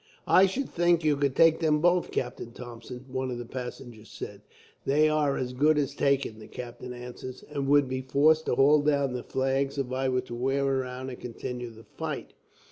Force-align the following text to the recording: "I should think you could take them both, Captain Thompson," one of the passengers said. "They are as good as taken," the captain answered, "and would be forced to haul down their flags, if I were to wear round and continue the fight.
"I 0.25 0.47
should 0.47 0.67
think 0.67 1.03
you 1.03 1.15
could 1.15 1.35
take 1.35 1.59
them 1.59 1.79
both, 1.79 2.09
Captain 2.09 2.51
Thompson," 2.53 3.05
one 3.07 3.29
of 3.29 3.37
the 3.37 3.45
passengers 3.45 4.09
said. 4.09 4.41
"They 4.83 5.07
are 5.07 5.37
as 5.37 5.53
good 5.53 5.77
as 5.77 5.93
taken," 5.93 6.39
the 6.39 6.47
captain 6.47 6.91
answered, 6.91 7.43
"and 7.51 7.67
would 7.67 7.87
be 7.87 8.01
forced 8.01 8.47
to 8.47 8.55
haul 8.55 8.81
down 8.81 9.13
their 9.13 9.21
flags, 9.21 9.77
if 9.77 9.91
I 9.91 10.09
were 10.09 10.21
to 10.21 10.33
wear 10.33 10.65
round 10.65 11.11
and 11.11 11.19
continue 11.19 11.69
the 11.69 11.83
fight. 11.83 12.33